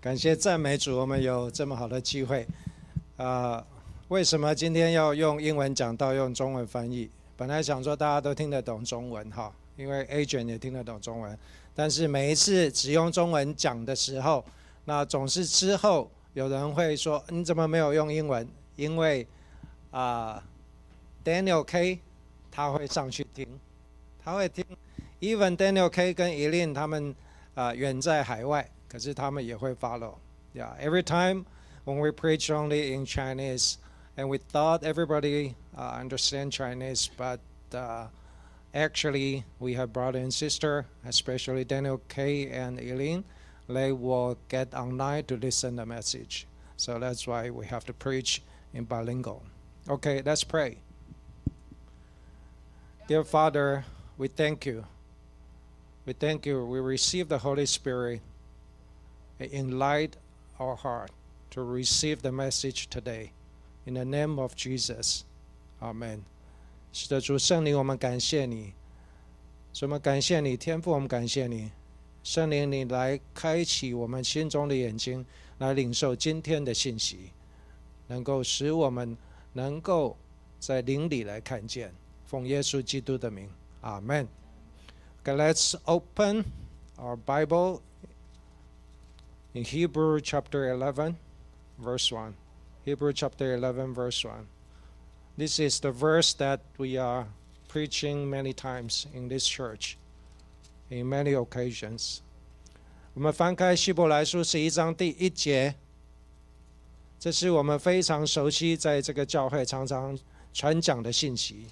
[0.00, 2.48] 感谢赞美主，我们有这么好的机会。
[3.18, 3.62] 啊，
[4.08, 7.10] 为什么今天要用英文讲到用中文翻译？
[7.36, 11.38] 本来想说大家都听得懂中文哈，因为 agent 也听得懂中文。
[11.74, 14.42] 但是每一次只用中文讲的时候，
[14.86, 19.26] 那总是之后有人会说：“你怎么没有用英文？”因为
[19.90, 20.42] 啊
[21.22, 22.00] ，Daniel K
[22.50, 23.46] 他会上去听，
[24.24, 24.64] 他会听。
[25.20, 27.14] Even Daniel K 跟 Eileen 他们
[27.54, 28.66] 啊远在海外。
[28.89, 30.15] 可是他们也会 follow.
[30.53, 31.45] Yeah, every time
[31.85, 33.77] when we preach only in Chinese,
[34.17, 37.39] and we thought everybody uh, understand Chinese, but
[37.73, 38.07] uh,
[38.73, 43.25] actually we have brother and sister, especially Daniel K and Eileen,
[43.67, 46.47] they will get online to listen the message.
[46.77, 48.41] So that's why we have to preach
[48.73, 49.43] in bilingual.
[49.89, 50.77] Okay, let's pray.
[53.07, 53.85] Dear Father,
[54.17, 54.85] we thank you.
[56.05, 56.65] We thank you.
[56.65, 58.21] We receive the Holy Spirit
[59.39, 60.19] enlighten
[60.57, 61.09] our heart
[61.51, 63.31] to receive the message today.
[63.85, 65.23] In the name of Jesus,
[65.79, 66.21] Amen.
[66.91, 68.73] 是的，主圣灵，我们感谢你，
[69.73, 71.71] 什么感谢你，天父，我们感谢你，
[72.23, 75.25] 圣灵，你来开启我们心中的眼睛，
[75.57, 77.31] 来领受今天的信息，
[78.07, 79.17] 能够使我们
[79.53, 80.15] 能够
[80.59, 81.93] 在灵里来看见，
[82.25, 83.49] 奉耶稣基督的名，
[83.81, 84.27] 阿门。
[85.23, 86.45] Okay, let's open
[86.97, 87.81] our Bible
[89.53, 91.17] in Hebrew chapter 11,
[91.79, 92.33] verse 1.
[92.83, 94.47] Hebrew chapter 11, verse 1.
[95.37, 97.27] This is the verse that we are
[97.67, 99.97] preaching many times in this church,
[100.89, 102.21] in many occasions.
[103.13, 105.75] 我们翻开希伯来书十一章第一节，
[107.17, 110.17] 这是我们非常熟悉，在这个教会常常
[110.53, 111.67] 传讲的信息。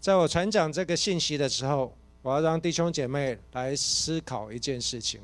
[0.00, 5.20] 在我传讲这个信息的时候，我要让弟兄姐妹来思考一件事情。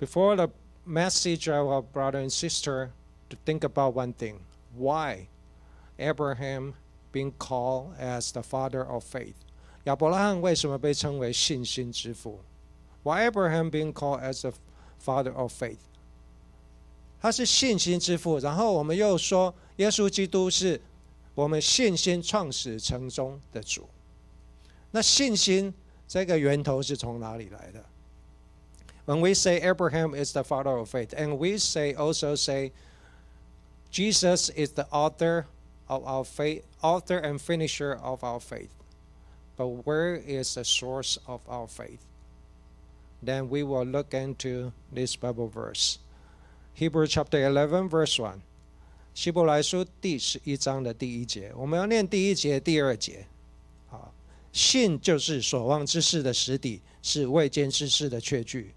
[0.00, 0.48] before the
[0.84, 2.90] message of our brother and sister
[3.28, 4.40] to think about one thing
[4.74, 5.28] why
[5.98, 6.74] Abraham
[7.12, 9.34] being called as the father of faith
[9.84, 12.40] 亚伯拉罕为什么被称为信心之父
[13.02, 14.52] Why Abraham being called as the
[14.98, 15.78] father of faith
[17.20, 20.80] 他是信心之父然后我们又说耶稣基督是
[21.34, 23.88] 我们信心创始成终的主
[24.90, 25.72] 那信心
[26.06, 27.84] 这个源头是从哪里来的
[29.06, 32.72] when we say Abraham is the father of faith, and we say also say
[33.90, 35.46] Jesus is the author
[35.88, 38.70] of our faith, author and finisher of our faith.
[39.56, 42.00] But where is the source of our faith?
[43.22, 45.98] Then we will look into this Bible verse.
[46.74, 48.42] Hebrew chapter 11, verse 1.
[49.14, 53.26] 希伯来书第十一章的第一节，我们要念第一节、第二节。
[53.88, 54.12] 好，
[54.52, 58.74] 信就是所望之事的实底，是未见之事的确据。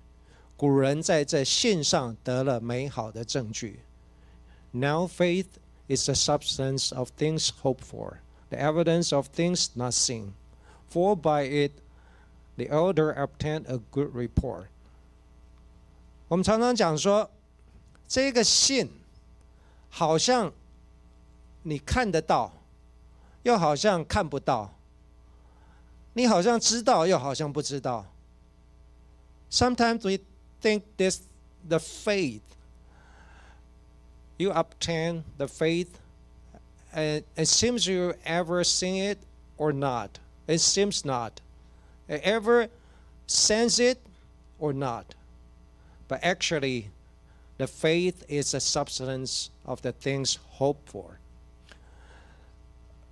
[0.56, 3.81] 古人在这信上得了美好的证据。
[4.70, 5.47] Now faith
[5.88, 8.19] is the substance of things hoped for,
[8.50, 10.32] the evidence of things not seen.
[10.88, 11.72] For by it
[12.56, 14.66] the elder obtained a good report.
[16.28, 17.31] 我们常常讲说，
[18.06, 18.91] 这个信
[19.91, 20.53] 好像
[21.62, 22.53] 你看得到，
[23.43, 24.70] 又好像看不到；
[26.14, 28.06] 你好像知道，又好像不知道。
[29.50, 30.25] Sometimes we
[30.64, 31.20] think this
[31.69, 32.56] the faith
[34.38, 36.00] you obtain the faith
[36.94, 39.19] and it seems you ever seen it
[39.58, 40.19] or not.
[40.47, 41.42] It seems not.
[42.08, 42.69] Ever
[43.26, 44.00] sense it
[44.58, 45.14] or not.
[46.08, 46.88] But actually
[47.58, 51.19] the faith is a substance of the things hoped for.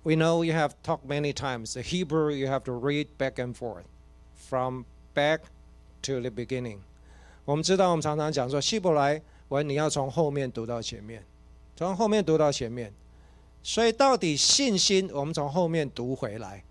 [0.03, 3.55] We know you have talked many times the hebrew you have to read back and
[3.55, 3.85] forth
[4.33, 5.41] from back
[6.01, 6.81] to the beginning
[7.45, 11.23] 我们知道，我们常常讲说，希伯来文你要从后面读到前面，
[11.75, 12.93] 从后面读到前面。
[13.61, 16.63] 所以，到底信心，我们从后面读回来。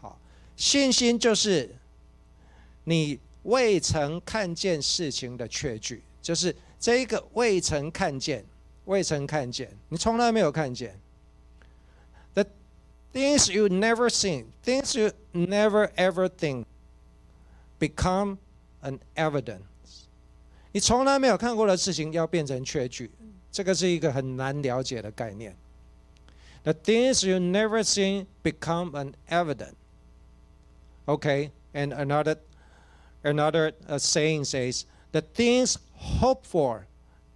[0.00, 0.18] 好，
[0.56, 1.74] 信心就是
[2.84, 8.44] 你未曾看见事情的确据，就是这一个未曾看见，
[8.84, 10.96] 未曾看见，你从来没有看见。
[12.34, 12.46] The
[13.12, 16.64] things you never seen, things you never ever think,
[17.80, 18.38] become
[18.82, 19.62] an evidence.
[20.76, 23.10] 你从来没有看过的事情要变成确据，
[23.50, 25.56] 这个是一个很难了解的概念。
[26.64, 29.72] The things you never seen become an evident.
[31.06, 32.36] Okay, and another
[33.22, 35.76] another saying says, the things
[36.20, 36.82] hoped for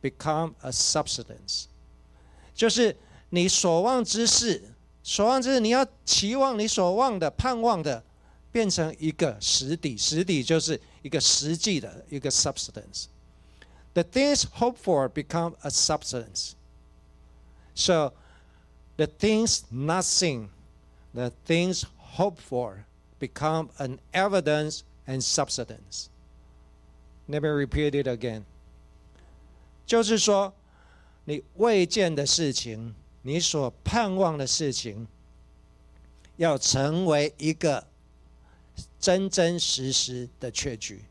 [0.02, 1.64] become a substance.
[2.54, 2.94] 就是
[3.30, 4.62] 你所望之事，
[5.02, 8.04] 所望之事，你要期望你所望的、盼望的，
[8.52, 9.96] 变成一个实底。
[9.96, 13.06] 实底就是一个实际的一个 substance。
[13.93, 16.55] The things hoped for become a substance.
[17.73, 18.13] So
[18.97, 20.49] the things not seen,
[21.13, 22.85] the things hoped for
[23.19, 26.09] become an evidence and substance.
[27.27, 28.43] Let me repeat it again.
[29.85, 30.53] 就是说，
[31.25, 35.07] 你未见的事情，你所盼望的事情，
[36.37, 37.87] 要成为一个
[38.99, 41.05] 真真实实的确据。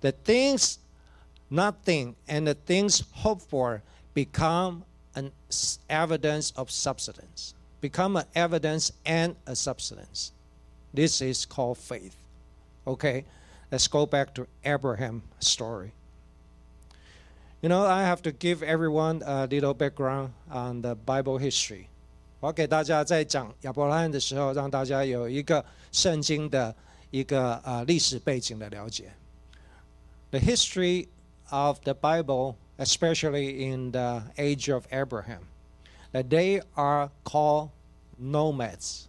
[0.00, 0.76] The things
[1.50, 3.82] nothing and the things hoped for
[4.14, 4.84] become
[5.14, 5.32] an
[5.88, 10.32] evidence of substance, become an evidence and a substance.
[10.92, 12.16] This is called faith.
[12.86, 13.24] Okay,
[13.70, 15.92] let's go back to Abraham story.
[17.62, 21.88] You know, I have to give everyone a little background on the Bible history.
[22.40, 26.74] 我要给大家在讲亚伯拉罕的时候，让大家有一个圣经的
[27.10, 29.12] 一个呃历史背景的了解。
[30.30, 31.08] The history
[31.50, 35.40] of the Bible, especially in the age of Abraham,
[36.12, 37.70] that they are called
[38.18, 39.08] nomads.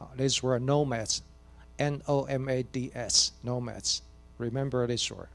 [0.00, 1.22] Uh, these were nomads,
[1.78, 4.02] N O M A D S, nomads.
[4.38, 5.28] Remember this word.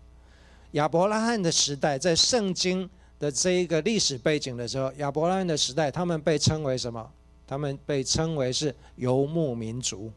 [0.74, 2.89] 亚伯拉罕的时代，在圣经
[3.19, 7.12] 的这一个历史背景的时候，亚伯拉罕的时代，他们被称为什么？
[7.47, 10.12] 他们被称为是游牧民族。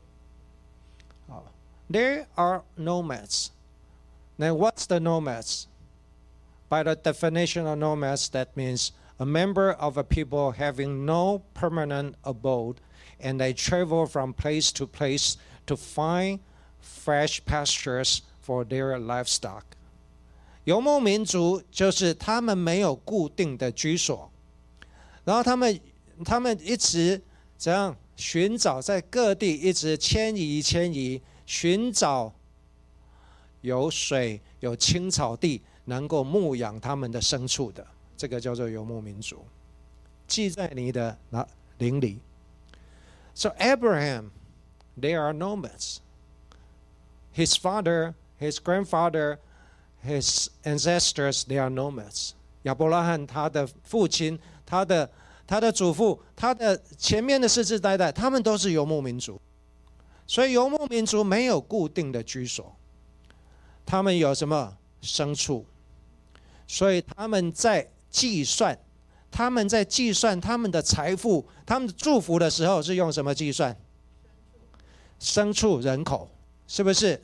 [1.29, 1.41] 啊，
[1.91, 3.49] There are nomads.
[4.37, 5.65] Now, what's the nomads?
[6.69, 12.15] By the definition of nomads, that means a member of a people having no permanent
[12.25, 12.81] abode,
[13.21, 15.37] and they travel from place to place
[15.67, 16.41] to find
[16.81, 19.65] fresh pastures for their livestock.
[20.65, 24.31] 游牧民族就是他们没有固定的居所，
[25.25, 25.79] 然后他们
[26.25, 27.21] 他们一直
[27.57, 32.33] 怎样寻找在各地一直迁移迁移，寻找
[33.61, 37.86] 有水有青草地 能够牧养他们的牲畜的，
[38.18, 39.46] 这个叫做游牧民族，
[40.28, 41.48] 记在你的那
[41.78, 42.20] 灵里。
[43.34, 44.32] So Abraham,
[45.00, 46.00] they are nomads.
[47.34, 49.38] His father, his grandfather,
[50.04, 52.32] his ancestors, they are nomads.
[52.64, 55.10] 亚伯拉罕他的父亲，他的
[55.46, 59.40] 他的祖父，他的前面的世世代代，他们都是游牧民族，
[60.26, 62.76] 所以游牧民族没有固定的居所，
[63.86, 65.66] 他们有什么牲畜，
[66.68, 68.78] 所以他们在计算，
[69.32, 73.76] 他们在计算他们的财富、他们的祝福的时候，是用什么计算？
[75.20, 76.30] 牲畜人口，
[76.68, 77.22] 是不是？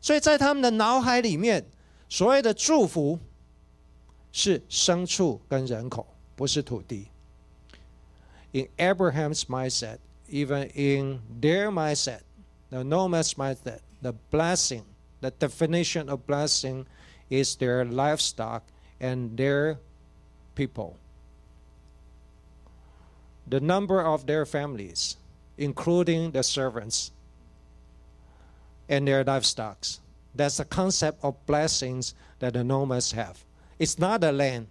[0.00, 1.64] 所以在他们的脑海里面，
[2.08, 3.18] 所谓的祝福
[4.32, 7.08] 是牲畜跟人口，不是土地。
[8.56, 9.98] in Abraham's mindset,
[10.30, 12.20] even in their mindset,
[12.70, 14.82] the nomad's mindset, the blessing,
[15.20, 16.86] the definition of blessing
[17.29, 18.63] is their livestock
[18.99, 19.77] and their
[20.55, 20.97] people.
[23.47, 25.17] The number of their families,
[25.57, 27.11] including the servants
[28.87, 29.85] and their livestock.
[30.35, 33.43] That's the concept of blessings that the nomads have.
[33.79, 34.67] It's not the land.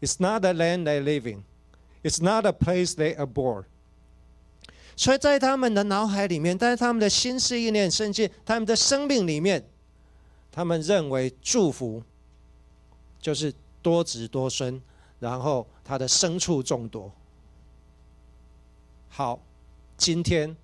[0.00, 1.44] It's not the land they live in
[2.02, 3.64] it's not a place they abhor.
[4.96, 9.64] 所以在他们的脑海里面，在他们的心思意念，甚至他们的生命里面，
[10.53, 12.03] 他们认为祝福
[13.19, 13.51] 就是
[13.81, 14.79] 多子多孙，
[15.19, 17.11] 然后他的牲畜众多。
[19.09, 19.39] 好，
[19.97, 20.55] 今天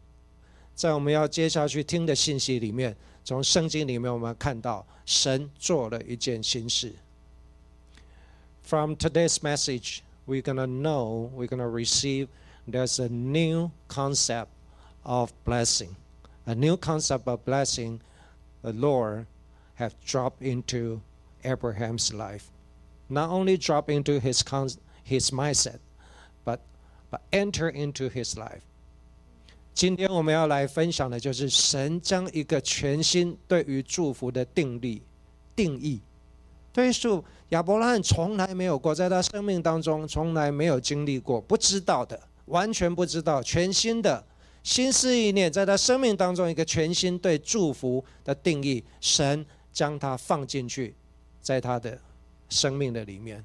[0.76, 6.94] 在我们要接下去听的信息里面，从圣经里面我们看到神做了一件新事。
[8.62, 10.02] From today's message.
[10.30, 12.30] we're going to know, we're going to receive,
[12.68, 14.52] there's a new concept
[15.04, 15.96] of blessing.
[16.46, 18.00] A new concept of blessing
[18.62, 19.26] the Lord
[19.80, 21.00] have dropped into
[21.44, 22.44] Abraham's life.
[23.08, 24.70] Not only drop into his, con-
[25.04, 25.80] his mindset,
[26.46, 26.60] but,
[27.10, 28.62] but enter into his life.
[29.74, 35.02] 今天我们要来分享的就是神将一个全新对于祝福的定力
[35.56, 36.02] 定义，
[36.74, 44.22] 对数亚伯拉罕从来没有过，在他生命当中从来没有经历过，不知道的，完全不知道，全新的
[44.64, 50.96] 新思意念，在他生命当中一个全新对祝福的定义，神将他放进去，
[51.42, 52.00] 在他的
[52.50, 53.44] 生命的里面。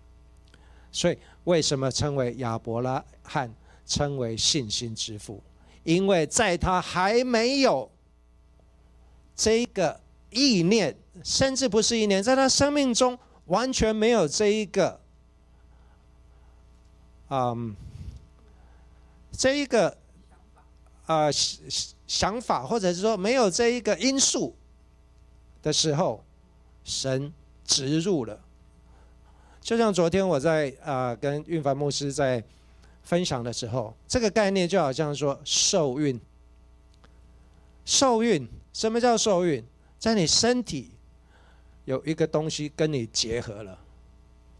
[0.92, 3.52] 所以，为什么称为亚伯拉罕，
[3.86, 5.42] 称为信心之父？
[5.82, 7.90] 因为在他还没有
[9.34, 10.00] 这个
[10.30, 13.18] 意念，甚至不是意念，在他生命中。
[13.46, 14.98] 完全没有这一个，
[17.28, 17.76] 嗯，
[19.30, 19.94] 这一个，
[21.04, 21.30] 呃，
[22.06, 24.56] 想法，或者是说没有这一个因素
[25.64, 26.22] 的时候，
[26.84, 27.32] 神
[27.64, 28.38] 植入了。
[29.62, 32.44] 就像昨天我在啊跟运凡牧师在
[33.02, 36.20] 分享的时候，这个概念就好像说受孕。
[37.86, 39.64] 受孕，什么叫受孕？
[39.98, 40.90] 在你身体
[41.86, 43.78] 有一个东西跟你结合了，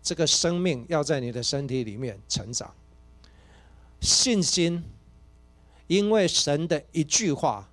[0.02, 2.72] 这个生命要在你的身体里面成长。
[4.00, 4.82] 信心，
[5.86, 7.68] 因为神的一句话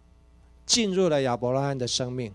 [0.66, 2.34] 进入了亚伯拉罕的生命，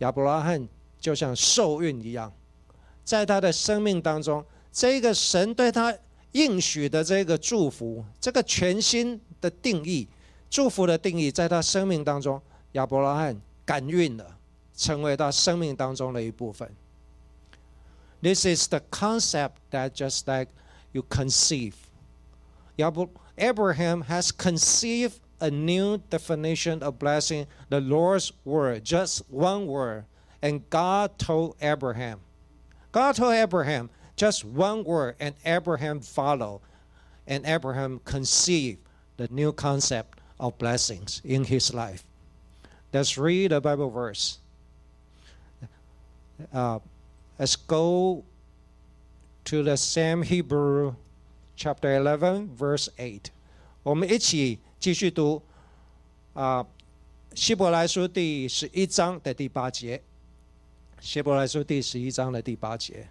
[0.00, 2.30] 亚伯拉罕就像受孕一样，
[3.02, 5.96] 在他的生命当中，这个神对他
[6.32, 10.06] 应许的这个祝福，这个全新的定义。
[10.50, 12.40] 祝福的定义，在他生命当中，
[12.72, 14.38] 亚伯拉罕感孕了，
[14.74, 16.68] 成为他生命当中的一部分。
[18.20, 20.50] This is the concept that just like
[20.92, 21.74] you conceive.
[22.76, 30.05] Abraham has conceived a new definition of blessing, the Lord's word, just one word.
[30.41, 32.19] And God told Abraham,
[32.91, 36.61] God told Abraham just one word, and Abraham followed.
[37.27, 38.79] And Abraham conceived
[39.17, 42.03] the new concept of blessings in his life.
[42.93, 44.37] Let's read a Bible verse.
[46.53, 46.79] Uh,
[47.39, 48.23] let's go
[49.45, 50.95] to the same Hebrew
[51.55, 53.31] chapter 11, verse 8.
[53.83, 55.42] 我们一起 继续读
[56.32, 56.66] 啊，
[57.34, 60.02] 希伯来书第十一章的第八节。
[61.00, 63.06] 希伯来书第十一章的第八节，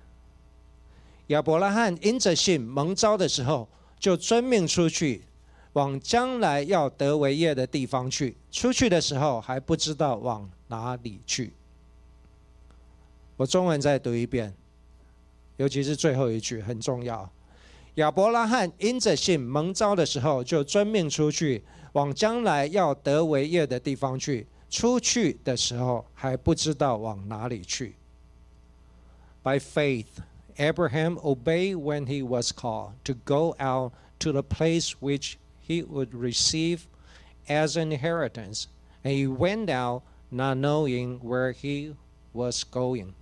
[1.27, 5.25] 亚伯拉罕因着信蒙召的时候，就遵命出去，
[5.73, 11.53] 往将来要得为业的地方去，出去的时候还不知道往哪里去。
[13.38, 14.55] 我中文再读一遍，
[15.57, 17.31] 尤其是最后一句很重要。
[17.98, 24.46] 亚伯拉罕因着信蒙召的时候，就遵命出去，往将来要得为业的地方去。
[24.68, 27.94] 出去的时候还不知道往哪里去。
[29.44, 30.06] By faith,
[30.56, 36.10] Abraham obeyed when he was called to go out to the place which he would
[36.12, 36.86] receive
[37.46, 38.64] as an inheritance.
[39.04, 41.94] And he went out not knowing where he
[42.32, 43.14] was going.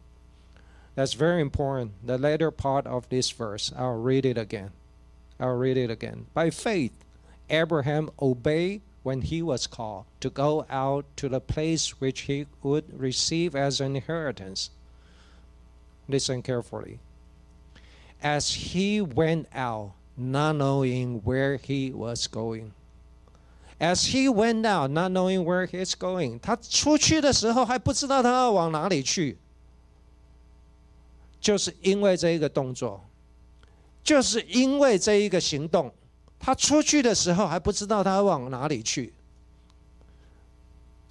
[0.96, 1.92] That's very important.
[2.06, 4.70] The later part of this verse, I'll read it again.
[5.40, 6.26] I'll read it again.
[6.34, 6.92] By faith,
[7.48, 12.98] Abraham obeyed when he was called to go out to the place which he would
[12.98, 14.70] receive as an inheritance.
[16.08, 17.00] Listen carefully.
[18.22, 22.74] As he went out, not knowing where he was going.
[23.80, 29.38] As he went out, not knowing where he's going，他出去的时候还不知道他要往哪里去，
[31.46, 33.04] 就是因为这一个动作，
[34.02, 35.92] 就是因为这一个行动，
[36.38, 39.12] 他出去的时候还不知道他往哪里去。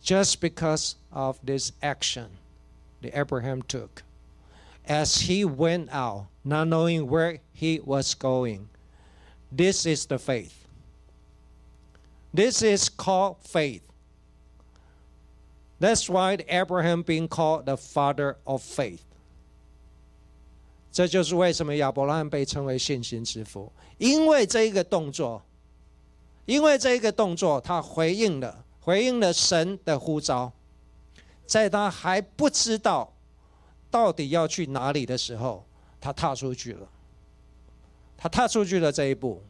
[0.03, 2.29] Just because of this action,
[3.01, 4.03] the Abraham took,
[4.87, 8.67] as he went out, not knowing where he was going.
[9.55, 10.53] This is the faith.
[12.33, 13.83] This is called faith.
[15.79, 19.03] That's why Abraham being called the father of faith.
[20.96, 25.42] 这就是为什么亚伯拉罕被称为信心之父，因为这一个动作，
[26.46, 30.50] 因为这一个动作，他回应了，回应了神的呼召，
[31.44, 33.12] 在他还不知道
[33.90, 35.66] 到底要去哪里的时候，
[36.00, 36.88] 他踏出去了。
[38.16, 39.42] 他踏出去了这一步，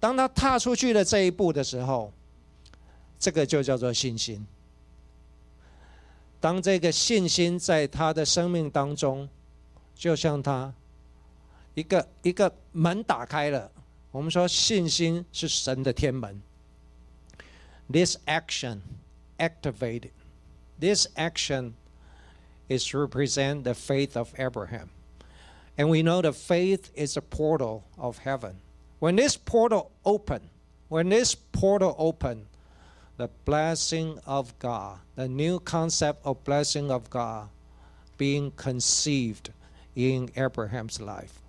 [0.00, 2.10] 当他踏出去了这一步的时候，
[3.18, 4.46] 这个就叫做信心。
[6.40, 9.28] 当这个信心在他的生命当中，
[9.94, 10.72] 就像他
[11.73, 13.71] 一个一个门打开了。
[14.11, 16.41] 我们说信心是神的天门。
[17.91, 18.81] This action
[19.37, 20.11] activated.
[20.79, 21.73] This action
[22.69, 24.89] is represent the faith of Abraham.
[25.77, 28.55] And we know that faith is a portal of heaven.
[28.99, 30.49] When this portal open,
[30.89, 32.47] when this portal open,
[33.17, 37.49] the blessing of God, the new concept of blessing of God
[38.17, 39.51] being conceived
[39.95, 41.41] in Abraham's life.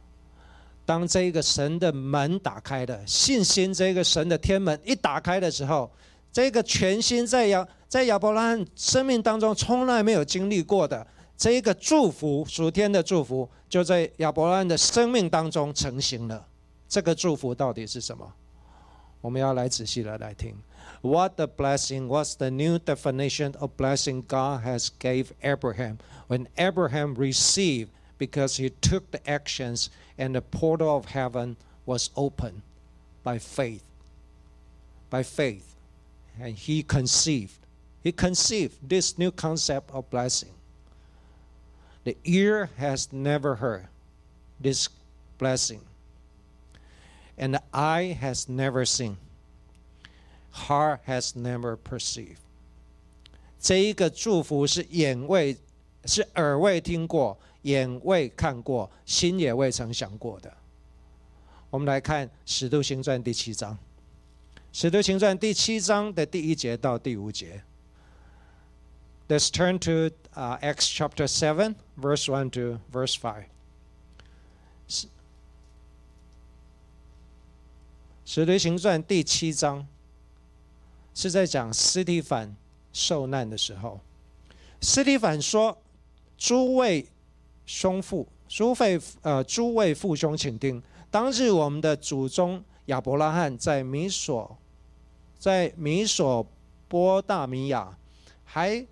[0.85, 5.89] 当这个神的门打开的信心，这个神的天门一打开的时候，
[6.31, 16.45] 这个全新在亚在亚伯拉罕生命当中从来没有经历过的这一个祝福，属天的祝福，就在亚伯拉罕的生命当中成型了。
[16.87, 18.31] 这个祝福到底是什么？
[19.21, 20.55] 我们要来仔细的来听。
[21.01, 27.89] What the blessing was the new definition of blessing God has gave Abraham when Abraham received
[28.18, 32.62] because he took the actions and the portal of heaven was opened
[33.22, 33.84] by faith.
[35.08, 35.74] By faith.
[36.40, 37.58] And he conceived.
[38.02, 40.52] He conceived this new concept of blessing.
[42.04, 43.88] The ear has never heard
[44.58, 44.88] this
[45.36, 45.80] blessing,
[47.36, 49.16] and the eye has never seen,
[50.50, 52.40] heart has never perceived.
[53.58, 55.58] 这一个祝福是眼未
[56.06, 60.55] 是耳未听过， 眼未看过，心也未曾想过的。
[61.71, 63.73] 我们来看《使徒行传》第七章，
[64.71, 67.63] 《使徒行传》第七章的第一节到第五节。
[69.27, 73.45] Let's turn to uh, Acts chapter seven, verse one to verse 5.
[74.87, 75.07] 使
[78.23, 79.87] 使徒行传第七章
[81.15, 82.55] 是在讲斯蒂凡
[82.93, 83.99] 受难的时候，
[84.81, 85.81] 斯蒂凡说
[86.37, 87.07] ：“诸位
[87.65, 90.81] 兄父，诸位呃，诸位父兄，请听。
[91.09, 94.57] 当日我们的祖宗亚伯拉罕在米索，
[95.37, 96.45] 在米索
[96.87, 97.97] 波大米亚
[98.43, 98.85] 还。”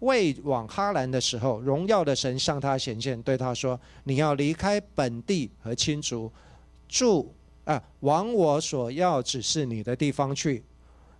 [0.00, 6.32] 未往哈兰的时候，荣耀的神向他显现，对他说：“你要离开本地和亲族，
[6.88, 10.64] 住啊，往我所要指示你的地方去。”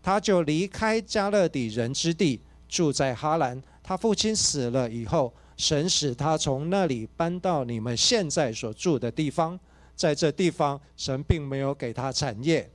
[0.03, 3.63] 他就离开加勒底人之地，住在哈兰。
[3.83, 9.61] 他父亲死了以后，神使他从那里搬到你们现在所住的地方。
[9.95, 12.71] 在这地方，神并没有给他产业，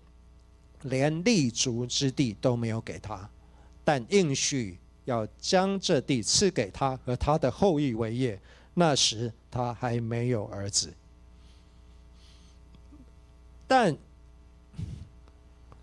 [0.84, 3.28] 连立足之地都没有给他，
[3.84, 4.78] 但应许。
[5.06, 8.40] 要将这地赐给他和他的后裔为业。
[8.74, 10.92] 那时他还没有儿子，
[13.68, 13.96] 但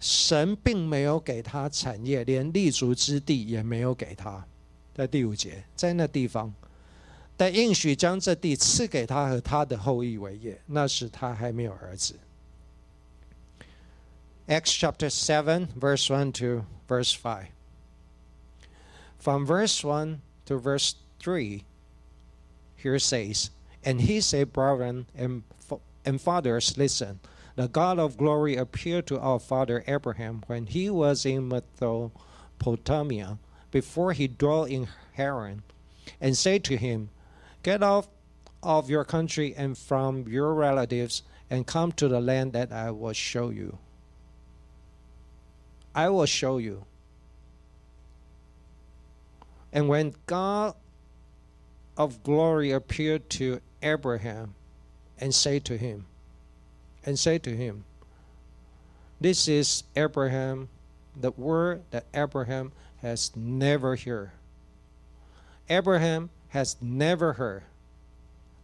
[0.00, 4.44] 神并没有给他产业，连立足之地也没有给他。
[4.92, 6.52] 在第五节，在那地方，
[7.35, 10.59] 但应许将这地赐给他和他的后裔为业。
[10.65, 12.15] 那时他还没有儿子。
[14.47, 17.47] Acts chapter seven, verse one to verse five.
[19.27, 21.63] From verse 1 to verse 3,
[22.77, 23.49] here says,
[23.83, 25.43] And he said, Brethren and,
[26.05, 27.19] and fathers, listen.
[27.55, 33.39] The God of glory appeared to our father Abraham when he was in Mesopotamia,
[33.71, 35.63] before he dwelt in Haran,
[36.21, 37.09] and said to him,
[37.62, 38.08] Get off
[38.62, 43.12] of your country and from your relatives, and come to the land that I will
[43.12, 43.78] show you.
[45.94, 46.84] I will show you.
[49.72, 50.74] And when God
[51.96, 54.54] of glory appeared to Abraham
[55.18, 56.06] and said to him,
[57.04, 57.84] and said to him,
[59.20, 60.68] This is Abraham,
[61.16, 62.72] the word that Abraham
[63.02, 64.30] has never heard.
[65.68, 67.62] Abraham has never heard.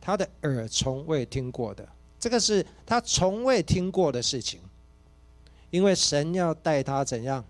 [0.00, 1.86] 他的耳从未听过的，
[2.18, 4.60] 这个是他从未听过的事情。
[5.70, 7.44] 因为神要带他怎样？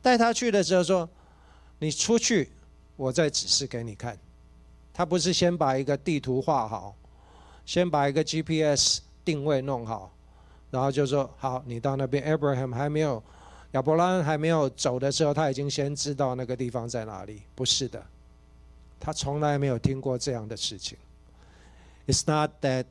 [0.00, 1.08] 带他去的时候说
[1.80, 2.50] ：“你出去，
[2.96, 4.16] 我再指示给你看，
[4.94, 6.94] 他不是先把一个地图画好，
[7.66, 10.14] 先把一个 GPS 定位弄好，
[10.70, 12.22] 然后就说好，你到那边。
[12.24, 13.20] Abraham 还没有，
[13.72, 17.42] 亚伯拉罕还没有走的时候，他已经先知道那个地方在哪里。
[17.56, 18.00] 不是的，
[18.99, 20.97] 他从来没有听过这样的事情。
[22.07, 22.85] It's not that,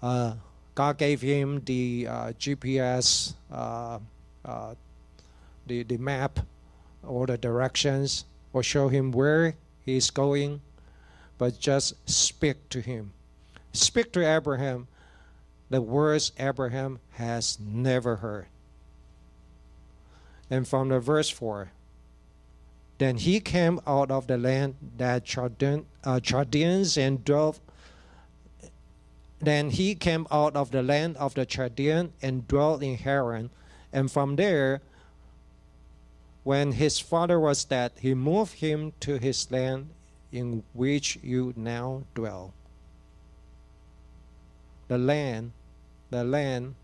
[0.00, 0.36] uh,
[0.74, 3.98] God gave him the uh, GPS, uh,
[4.44, 4.74] uh,
[5.66, 6.38] the the map,
[7.02, 8.24] or the directions.
[8.56, 10.62] or show him where he's going,
[11.36, 13.12] but just speak to him.
[13.74, 14.88] Speak to Abraham
[15.68, 18.46] the words Abraham has never heard.
[20.48, 21.72] And from the verse 4
[23.01, 27.59] then he came out of the land that Chaldean, uh, Chaldeans and dwelt.
[29.39, 33.49] Then he came out of the land of the Chaldean and dwelt in Haran,
[33.91, 34.81] and from there
[36.43, 39.89] when his father was dead, he moved him to his land
[40.31, 42.53] in which you now dwell.
[44.89, 45.53] The land,
[46.11, 46.75] the land,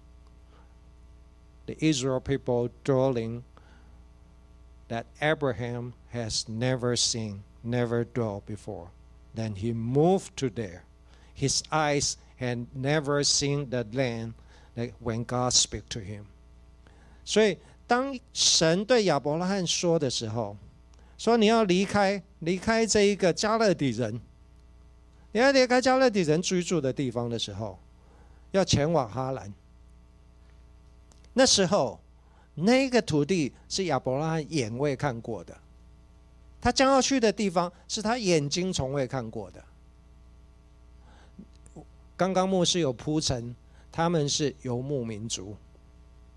[1.68, 3.44] the Israel people dwelling
[4.88, 8.89] that Abraham has never seen, never dwelt before.
[9.35, 10.83] Then he moved to there.
[11.35, 14.35] His eyes had never seen the land
[14.77, 16.25] that when God spoke to him.
[17.25, 20.57] 所以当神对亚伯拉罕说的时候，
[21.17, 24.21] 说你要离开，离开这一个加勒底人，
[25.33, 27.79] 你要离开加勒底人居住的地方的时候，
[28.51, 29.53] 要前往哈兰。
[31.35, 32.01] 那时候，
[32.55, 35.57] 那个土地是亚伯拉罕眼未看过的，
[36.67, 39.65] 他将要去的地方是他眼睛从未看过的。
[42.17, 43.55] 刚刚牧师有铺陈，
[43.91, 45.57] 他们是游牧民族。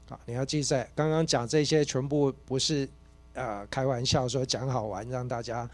[0.09, 2.87] 啊，你要记在刚刚讲这些全部不是，
[3.33, 5.67] 呃，开玩笑说讲好玩让大家，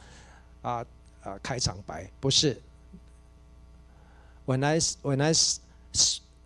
[0.62, 0.86] 啊
[1.22, 2.58] 啊开场白不是，
[4.46, 5.34] when I when I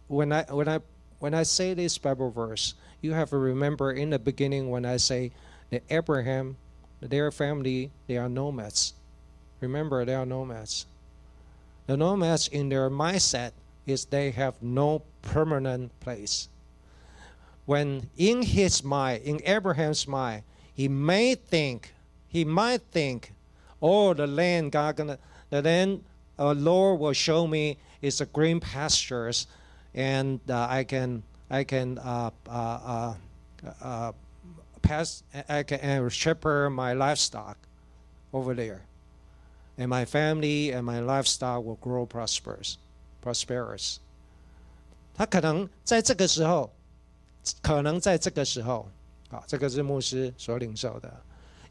[0.08, 0.80] when I when I
[1.19, 4.98] when I say this Bible verse, you have to remember in the beginning when I
[4.98, 5.32] say
[5.69, 6.56] that Abraham,
[7.01, 8.95] their family, they are nomads.
[9.61, 10.87] Remember, they are nomads.
[11.87, 13.53] The nomads in their mindset
[13.87, 16.49] is they have no permanent place.
[17.67, 20.43] When in his mind, in Abraham's mind,
[20.75, 21.93] he may think,
[22.29, 23.33] he might think,
[23.83, 25.19] oh, the land God gonna,
[25.51, 26.05] the land
[26.39, 29.47] uh, Lord will show me is a green pastures,
[29.95, 33.15] and uh, I can I can uh, uh, uh,
[33.83, 34.13] uh
[34.82, 37.58] pass I can shepherd my livestock
[38.32, 38.82] over there,
[39.78, 42.76] and my family and my livestock will grow prosperous,
[43.24, 43.98] prosperous.
[45.13, 46.71] 他可能在这个时候，
[47.62, 48.89] 可能在这个时候，
[49.30, 51.12] 啊，这个是牧师所领受的。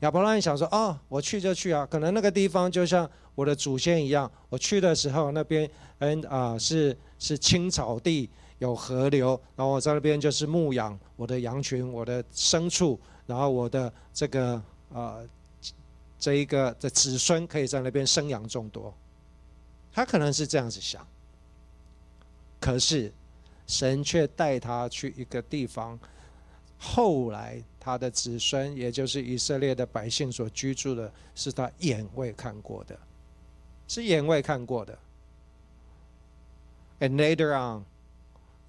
[0.00, 8.28] 亚伯拉罕想说：“哦，我去就去啊，可能那个地方就像我的祖先一样，我去的时候那边嗯啊是是青草地，
[8.59, 15.27] 有河流，然后我在那边就是牧养我的羊群、我的牲畜，然后我的这个呃
[16.17, 18.93] 这一个的子孙可以在那边生养众多。”
[19.91, 21.05] 他可能是这样子想，
[22.59, 23.11] 可是
[23.65, 25.99] 神却带他去一个地方。
[26.77, 32.97] 后来，他的子孙，也就是以色列的百姓所居住的，是他眼未看过的，
[33.87, 34.97] 是眼未看过的。
[37.01, 37.83] And later on,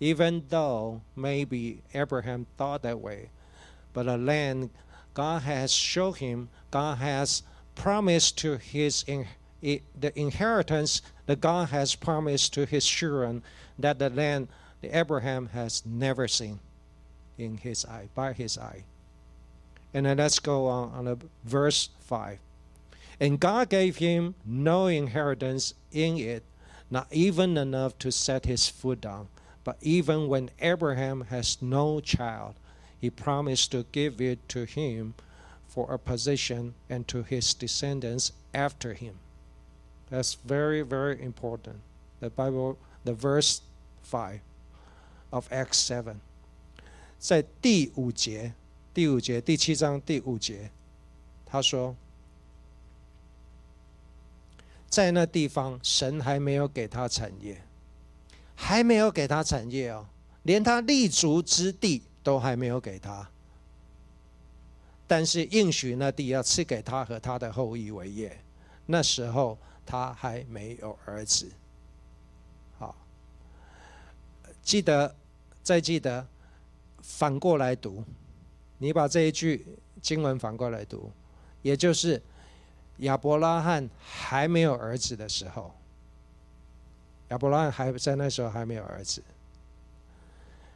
[0.00, 3.30] even though maybe Abraham thought that way,
[3.92, 4.70] but the land
[5.14, 7.42] God has shown him, God has
[7.74, 9.26] promised to his in,
[9.60, 13.42] the inheritance that God has promised to his children
[13.78, 14.48] that the land
[14.80, 16.60] that Abraham has never seen
[17.36, 18.84] in his eye, by his eye.
[19.92, 22.38] And then let's go on on the verse 5.
[23.18, 26.42] And God gave him no inheritance in it,
[26.90, 29.28] not even enough to set his foot down.
[29.63, 32.55] But even when Abraham has no child,
[32.99, 35.15] he promised to give it to him
[35.67, 39.15] for a possession and to his descendants after him.
[40.09, 41.77] That's very, very important.
[42.19, 43.61] The Bible, the verse
[44.03, 44.39] 5
[45.31, 46.21] of Acts 7.
[47.17, 48.53] 在第五节，
[48.93, 50.69] 第五节第七章第五节，
[51.45, 51.95] 他说，
[54.87, 57.63] 在那地方，神还没有给他产业，
[58.62, 60.06] 还没有给他产业哦，
[60.42, 63.26] 连他立足之地都还没有给他。
[65.06, 68.38] 但是应许那地要赐给他和他的后裔为业，
[68.84, 71.50] 那时候他还没有儿子。
[72.78, 72.94] 好，
[74.62, 75.16] 记得，
[75.62, 76.26] 再记得。
[77.02, 78.04] 反过来读，
[78.76, 79.66] 你把这一句
[80.02, 81.10] 经文反过来读，
[81.62, 82.22] 也就是
[82.98, 85.74] 亚伯拉罕还没有儿子的时候，
[87.30, 89.22] 亚伯拉罕还在那时候还没有儿子，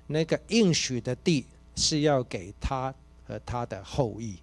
[0.07, 2.95] 那个应许的地是要给他
[3.27, 4.39] 和他的后裔，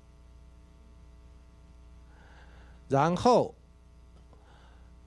[2.90, 3.56] 然后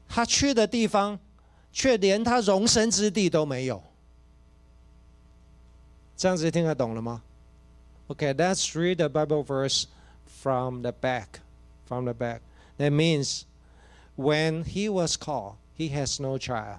[0.08, 1.18] 他去的地方
[1.72, 3.82] 却连他容身之地都没有。
[6.16, 7.22] 这样子听得懂了吗
[8.06, 9.86] ？OK，let's read the Bible verse
[10.26, 11.40] from the back.
[11.86, 12.40] From the back.
[12.78, 13.42] That means
[14.16, 16.78] when he was called, he has no child.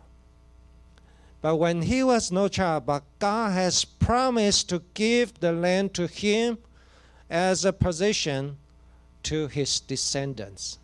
[1.46, 6.08] But when he was no child, but God has promised to give the land to
[6.08, 6.58] him
[7.30, 8.58] as a possession
[9.22, 10.80] to his descendants.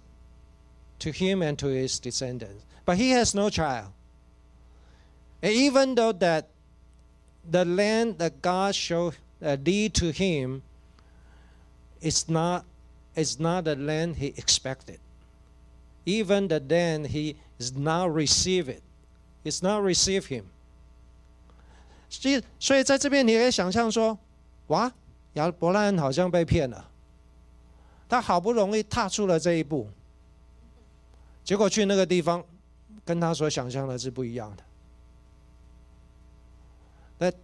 [0.99, 2.63] To him and to his descendants.
[2.85, 3.91] But he has no child.
[5.41, 6.49] And even though that
[7.43, 10.61] the land that God showed uh, lead to him
[12.01, 12.65] is not
[13.15, 14.99] is not the land he expected.
[16.05, 18.69] Even the land he is now receive
[19.44, 20.44] it, it's not receive him.
[22.08, 24.18] 所以，所以在这边你可以想象说，
[24.68, 24.92] 哇，
[25.34, 26.90] 亚伯拉罕好像被骗了。
[28.08, 29.88] 他好不容易踏出了这一步，
[31.44, 32.44] 结果去那个地方，
[33.04, 34.62] 跟他所想象的是不一样的。
[37.18, 37.34] that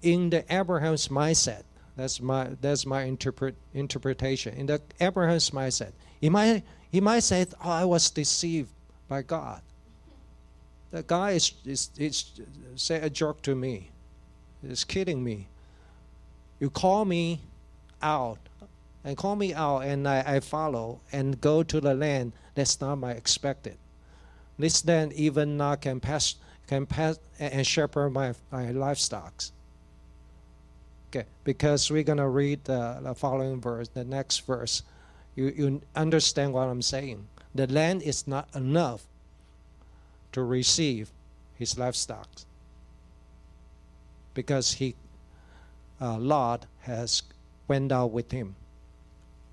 [0.00, 1.64] in the Abraham's mindset,
[1.96, 4.54] that's my that's my interpret interpretation.
[4.54, 8.68] In the Abraham's mindset, he might he might say, "Oh, I was deceived
[9.08, 9.60] by God."
[10.95, 12.39] The guy is is, is
[12.77, 13.91] say a joke to me.
[14.61, 15.49] He's kidding me.
[16.57, 17.41] You call me
[18.01, 18.39] out
[19.03, 22.95] and call me out, and I, I follow and go to the land that's not
[22.95, 23.75] my expected.
[24.57, 29.43] This land even not can pass can pass and shepherd my, my livestock.
[31.09, 34.81] Okay, because we're going to read the, the following verse, the next verse.
[35.35, 37.27] You, you understand what I'm saying.
[37.53, 39.05] The land is not enough
[40.35, 41.07] to receive
[41.57, 42.27] his livestock
[44.33, 44.93] because he
[46.01, 47.23] uh, Lot has
[47.69, 48.55] went out with him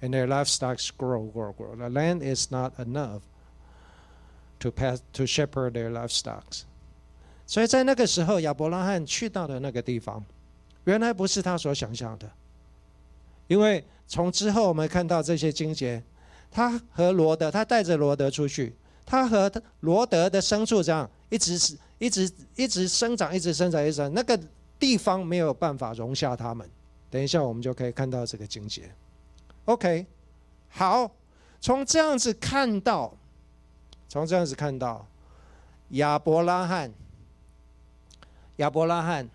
[0.00, 1.76] and their livestock grow, grow, grow.
[1.76, 3.22] The land is not enough
[4.58, 6.64] to pass to shepherd their livestock.
[7.46, 10.24] 所以在那个时候，亚伯拉罕去到的那个地方，
[10.84, 12.28] 原来不是他所想象的，
[13.46, 16.02] 因为从之后我们看到这些经节，
[16.50, 24.38] 他和罗得，他带着罗得出去，他和罗德的牲畜这样一直是一直一直生长，一直生长，一直那个
[24.78, 26.68] 地方没有办法容下他们。
[27.10, 28.90] 等一下，我们就可以看到这个境界。
[29.66, 30.06] OK，
[30.68, 31.10] 好，
[31.60, 33.14] 从这样子看到，
[34.08, 35.06] 从这样子看到
[35.90, 36.92] 亚伯拉罕，
[38.56, 39.28] 亚伯拉罕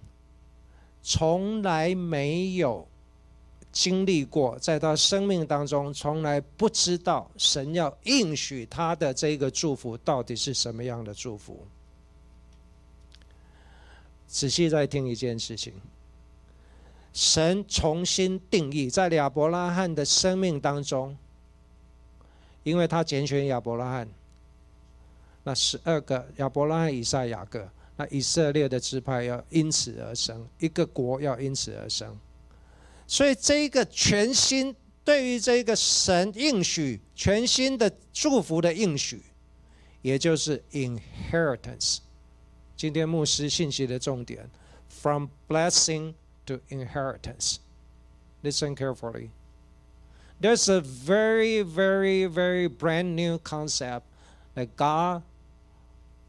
[1.01, 2.87] 从来没有。
[3.77, 11.67] 经历过，在他生命当中，从来不知道神要应许他的这个祝福到底是什么样的祝福。
[14.25, 15.73] 仔细再听一件事情，
[17.13, 21.15] 神重新定义在亚伯拉罕的生命当中，
[22.63, 24.09] 因为他拣选亚伯拉罕，
[25.43, 32.17] 那十二个亚伯拉罕、以赛亚各，那以色列的支派要因此而生，一个国要因此而生。
[33.06, 39.22] 所以，这一个全新对于这个神应许全新的祝福的应许，
[40.00, 41.98] 也就是 inheritance。
[42.76, 44.48] 今天牧师信息的重点：
[44.88, 46.14] from blessing
[46.46, 49.30] to inheritance。Listen carefully.
[50.40, 54.02] There's a very, very, very brand new concept
[54.54, 55.22] that God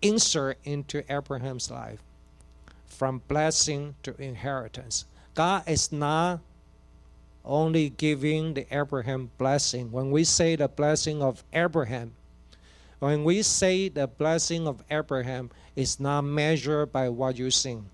[0.02, 2.00] insert into Abraham's life.
[2.86, 5.06] From blessing to inheritance.
[5.34, 6.42] God is not
[7.48, 9.92] only giving the Abraham blessing.
[9.92, 12.14] When we say the blessing of Abraham,
[13.00, 17.90] when we say the blessing of Abraham is not measured by what you sing.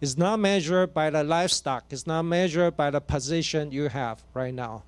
[0.00, 1.84] It's not measured by the livestock.
[1.90, 4.84] It's not measured by the position you have right now.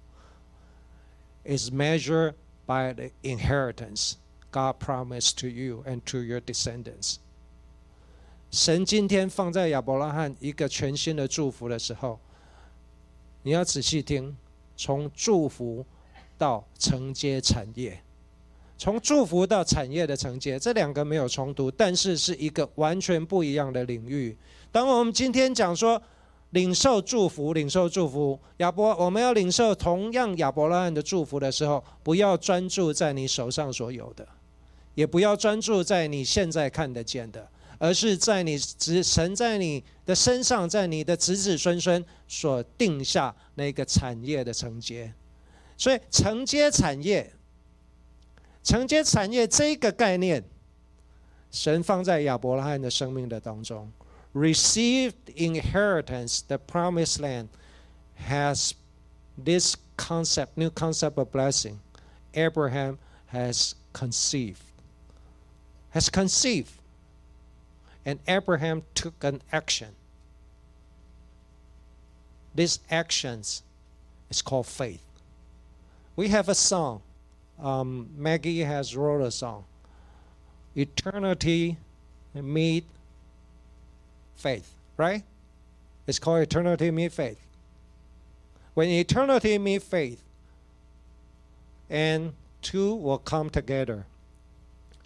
[1.45, 2.35] It's measured
[2.67, 4.17] by the inheritance
[4.53, 7.19] God promised to you and to your descendants.
[8.51, 12.21] 神今天放在亚伯拉罕一个全新的祝福的时候，
[13.44, 14.36] 你要仔细听，
[14.76, 15.86] 从祝福
[16.38, 18.02] 到承接产业，
[18.78, 24.38] 从祝福到产业的承接，这两个没有冲突，但是是一个完全不一样的领域。
[24.72, 26.02] 当我们今天讲说
[26.52, 34.28] 领受祝福、领受祝福，亚伯，我们要领受同样亚伯拉罕的祝福的时候，不要专注在你手上所有的，
[34.94, 37.48] 也不要专注在你现在看得见的。
[37.80, 45.14] 而是在你子神在你的身上，在你的子子孙孙所定下那个产业的承接，
[45.78, 47.32] 所以承接产业、
[48.64, 50.44] 承接产业这个概念，
[51.52, 53.92] 神放在亚伯拉罕的生命的当中。
[54.34, 57.48] Received inheritance, the promised land
[58.28, 58.74] has
[59.44, 61.78] this concept, new concept of blessing.
[62.34, 62.98] Abraham
[63.32, 64.62] has conceived,
[65.92, 66.70] has conceived.
[68.08, 69.90] And Abraham took an action.
[72.56, 73.64] These actions
[74.30, 75.04] is called faith.
[76.16, 77.02] We have a song.
[77.62, 79.66] Um, Maggie has wrote a song.
[80.74, 81.76] Eternity
[82.34, 82.86] meet
[84.38, 85.24] faith, right?
[86.08, 87.42] It's called eternity meet faith.
[88.74, 90.24] When eternity meet faith,
[91.90, 94.06] and two will come together.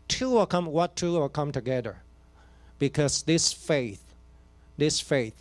[0.07, 0.67] Two will come.
[0.67, 1.97] What two will come together?
[2.80, 4.00] because this faith,
[4.78, 5.34] this faith,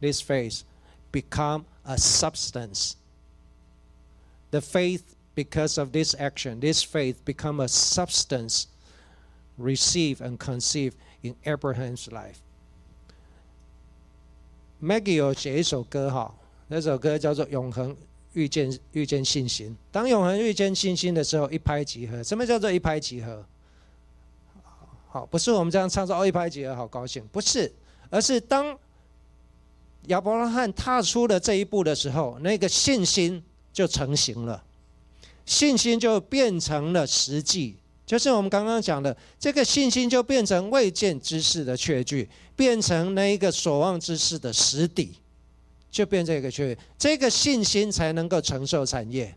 [0.00, 0.62] this faith
[1.12, 2.94] become a substance.
[4.50, 8.66] The faith, because of this action, this faith become a substance
[9.58, 12.40] received and conceived in Abraham's life.
[14.82, 16.34] Maggie 有写一首歌哈，
[16.68, 17.94] 那首歌叫做《永恒
[18.32, 19.70] 遇见遇见信心》。
[19.92, 22.22] 当永恒遇见信心的时候，一拍即合。
[22.22, 23.44] 什么叫做一拍即合？
[25.15, 27.71] 好，不是我们这样唱说哦一拍即合，好高兴，不是，
[28.09, 28.77] 而是当
[30.07, 34.61] 亚伯拉罕踏出了这一步的时候，那个信心就成型了，
[35.45, 45.13] 信心就变成了实际，就是我们刚刚讲的，这个信心就变成未见之事的确据，变成那一个所望之事的实底，
[45.89, 49.33] 就变这个确，这个信心才能够承受产业。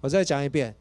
[0.00, 0.74] 我再讲一遍。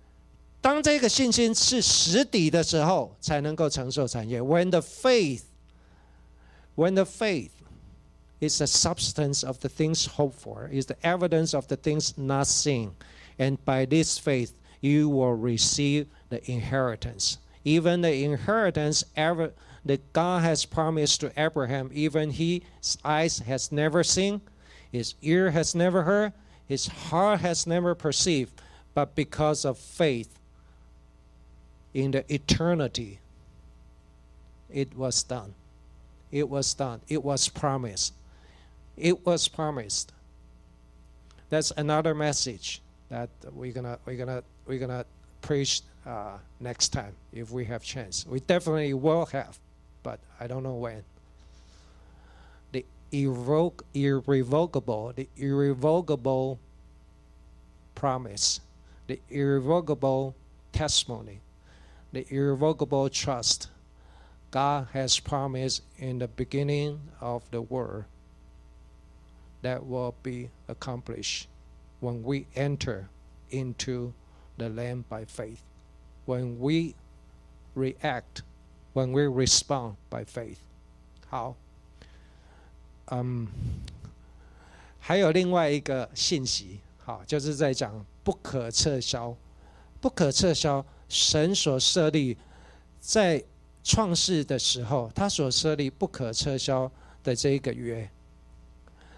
[0.62, 4.40] 当这个信心是实底的时候，才能够承受产业。
[4.42, 5.44] When the faith,
[6.76, 7.50] when the faith
[8.40, 12.46] is the substance of the things hoped for, is the evidence of the things not
[12.46, 12.90] seen,
[13.38, 17.38] and by this faith you will receive the inheritance.
[17.64, 19.52] even the inheritance ever
[19.84, 24.40] that God has promised to Abraham, even his eyes has never seen,
[24.92, 26.32] his ear has never heard,
[26.66, 28.60] his heart has never perceived,
[28.94, 30.38] but because of faith
[31.95, 33.19] in the eternity,
[34.69, 35.55] it was done.
[36.29, 36.99] It was done.
[37.07, 38.13] It was promised.
[38.97, 40.11] It was promised.
[41.49, 45.05] That's another message that we're gonna we're gonna we're gonna
[45.41, 48.25] preach uh, next time if we have chance.
[48.27, 49.57] We definitely will have,
[50.03, 51.01] but I don't know when.
[52.73, 56.59] The irrevoc- irrevocable, the irrevocable
[57.93, 58.59] promise,
[59.07, 60.35] the irrevocable
[60.73, 61.39] testimony,
[62.14, 63.68] the irrevocable trust
[64.50, 68.04] God has promised in the beginning of the world
[69.62, 71.46] that will be accomplished
[72.00, 73.08] when we enter
[73.50, 74.12] into
[74.56, 75.62] the land by faith.
[76.26, 76.94] When we
[77.74, 78.42] react,
[78.92, 80.58] when we respond by faith.
[81.28, 81.54] 好，
[83.06, 83.46] 嗯，
[84.98, 89.36] 还有另外一个信息，好，就是在讲不可撤销，
[90.00, 92.37] 不可撤销， 神所设立
[92.99, 93.43] 在
[93.83, 96.91] 创世的时候，他所设立不可撤销
[97.23, 98.09] 的这一个约。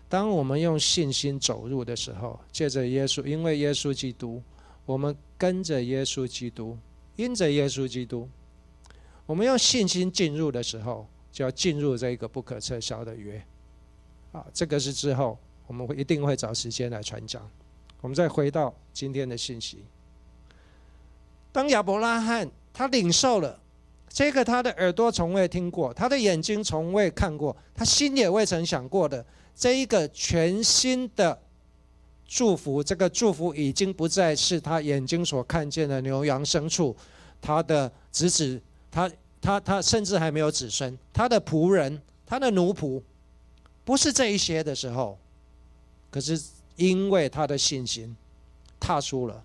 [0.10, 4.42] 当我们用信心走入的时候，借着耶稣，因为耶稣基督，
[4.86, 6.78] 我们跟着耶稣基督，
[7.16, 8.30] 因着耶稣基督，
[9.26, 13.42] 我们用信心进入的时候，就要进入这个不可撤销的约。
[14.32, 17.50] 啊，这个是之后我们会一定会找时间来传讲。
[18.00, 19.84] 我们再回到今天的信息。
[21.52, 23.60] 当亚伯拉罕他领受了
[24.10, 31.40] 这个，他的耳朵从未听过，他的眼睛从未看过，他心也未曾想过的这一个全新的
[32.28, 36.96] 祝福，这个祝福已经不再是他眼睛所看见的牛羊牲畜，
[37.42, 43.02] 他的子子，他他他甚至还没有子孙，他的仆人，他的奴仆，
[43.86, 45.18] 不是这一些的时候，
[46.10, 46.42] 可是
[46.76, 48.16] 因为他的信心，
[48.80, 49.44] 踏出了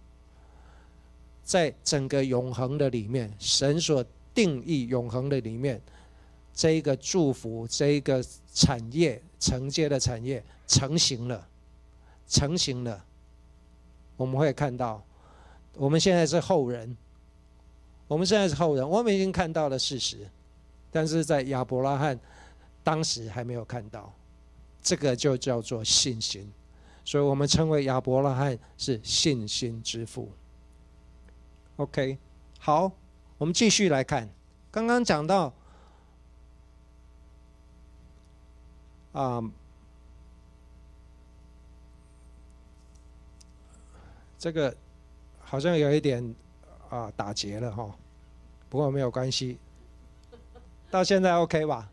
[1.42, 5.80] 在整个永恒的里面，神所定义永恒的里面，
[6.54, 8.24] 这一个祝福，这一个
[8.54, 11.48] 产业承接的产业成型了，
[12.28, 13.04] 成型了。
[14.16, 15.02] 我们会看到，
[15.74, 16.96] 我们现在是后人，
[18.06, 20.28] 我们现在是后人，我们已经看到了事实，
[20.90, 22.18] 但是在亚伯拉罕
[22.84, 24.12] 当时还没有看到，
[24.82, 26.50] 这个就叫做信心，
[27.04, 30.30] 所以我们称为亚伯拉罕是信心之父。
[31.82, 32.16] OK，
[32.60, 32.92] 好。
[33.38, 34.28] 我们继续来看，
[34.70, 35.52] 刚刚讲到
[39.12, 39.42] 啊，
[44.38, 44.76] 这个
[45.40, 46.36] 好像有一点
[46.88, 47.92] 啊打结了哈，
[48.68, 49.58] 不过没有关系，
[50.88, 51.90] 到现在 OK 吧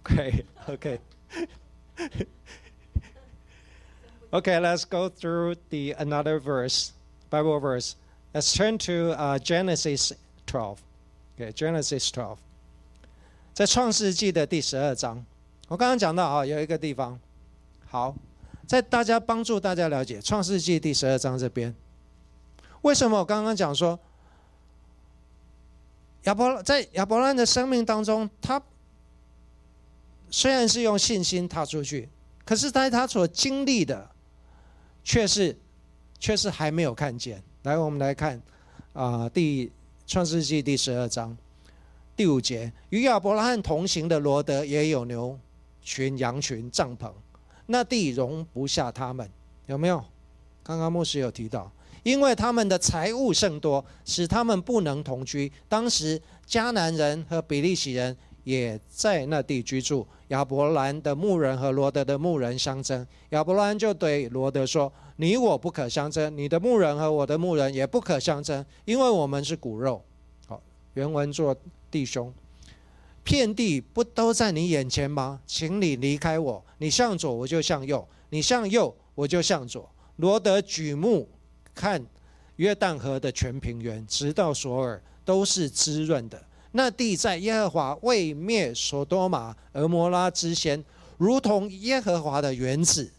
[0.00, 1.00] ？OK OK
[4.30, 6.90] OK Let's go through the another verse
[7.30, 7.94] Bible verse.
[8.34, 10.12] Let's turn to uh, Genesis
[10.46, 10.78] 12.
[11.36, 12.38] Okay, Genesis 12.
[13.52, 15.22] 在创世纪的第十二章，
[15.68, 17.20] 我刚刚讲到啊，有一个地方，
[17.86, 18.14] 好，
[18.66, 21.74] 在大家帮助大家了解创世纪第十二章这边，
[22.80, 24.00] 为什么我刚刚讲说
[26.22, 28.62] 亚伯在亚伯兰的生命当中，他
[30.30, 32.08] 虽然是用信心踏出去，
[32.46, 34.10] 可是在他所经历的，
[35.04, 35.54] 却是
[36.18, 37.42] 却是还没有看见。
[37.62, 38.42] 来，我们来看
[38.92, 39.70] 啊，第
[40.04, 41.36] 创世纪第十二章
[42.16, 45.38] 第五节，与亚伯拉罕同行的罗德也有牛
[45.80, 47.08] 群、羊群、帐篷，
[47.66, 49.30] 那地容不下他们，
[49.66, 50.04] 有没有？
[50.64, 51.70] 刚刚牧师有提到，
[52.02, 55.52] 因为他们的财物甚多，使他们不能同居。
[55.68, 60.06] 当时迦南人和比利洗人也在那地居住。
[60.28, 64.92] 亚伯兰的牧人和罗德的牧人相争，亚伯兰就对罗德说。
[65.16, 70.02] 你我不可相争，你的牧人和我的牧人也不可相争，因为我们是骨肉。
[70.48, 70.60] 好，
[70.94, 71.54] 原文做
[71.90, 72.32] 弟兄，
[73.22, 75.40] 遍地不都在你眼前吗？
[75.46, 79.88] 请你离开我，你向左我就向右，你向右我就向左。
[80.16, 81.28] 罗德举目
[81.74, 82.04] 看
[82.56, 86.42] 约旦河的全平原，直到索尔，都是滋润的。
[86.72, 90.82] 那地在耶和华未灭所多玛、俄摩拉之前，
[91.16, 93.10] 如同耶和华的园子。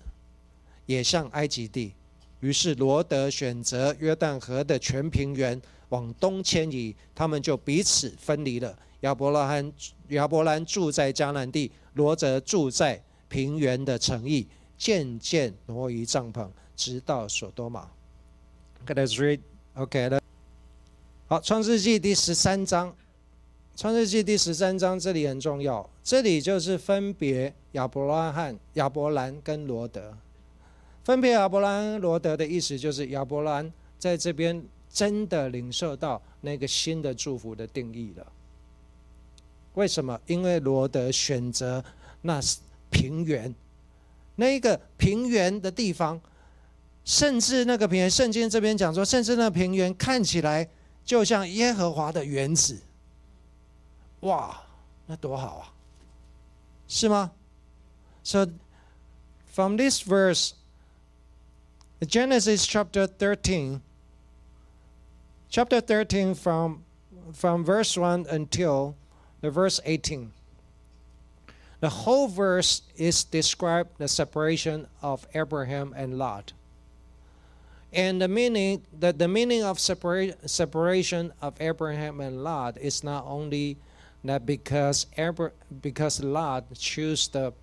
[0.85, 1.93] 也像埃及地，
[2.41, 8.77] 于是罗德选择约旦河的全平原往东迁移，他们就彼此分离了。
[8.99, 9.71] 亚伯拉罕、
[10.09, 14.45] 亚伯兰住在迦南地，罗则住在平原的城邑，
[14.77, 17.89] 渐渐挪移帐篷，直到所多玛。
[18.87, 19.39] Let's read.
[19.75, 20.19] OK.
[21.27, 22.91] 好，《创世纪》第十三章，
[23.75, 30.15] 《创世纪》第十三章这里很重要，这里就是分别亚伯拉罕、亚伯兰跟罗德。
[31.03, 38.31] 分别亚伯兰、罗德的意思就是亚伯兰在这边真的领受到那个新的祝福的定义了。
[39.73, 40.19] 为什么？
[40.27, 41.83] 因为罗德选择
[42.21, 42.39] 那
[42.91, 43.53] 平原，
[44.35, 46.21] 那一个平原的地方，
[47.03, 50.69] 甚至那个平原，圣经这边讲说，甚至那平原看起来
[51.03, 52.79] 就像耶和华的园子。
[54.22, 54.62] 哇，
[55.06, 55.72] 那多好啊！
[56.88, 57.30] 是吗？
[58.22, 58.46] So
[59.46, 60.54] from this verse.
[62.06, 63.80] Genesis chapter 13,
[65.48, 66.84] chapter 13 from,
[67.32, 68.94] from verse 1 until
[69.40, 70.30] the verse 18.
[71.80, 76.52] The whole verse is describe the separation of Abraham and Lot.
[77.92, 83.24] And the meaning that the meaning of separa- separation of Abraham and Lot is not
[83.26, 83.76] only
[84.23, 85.51] that because Abra-
[85.81, 87.53] because Lot choose the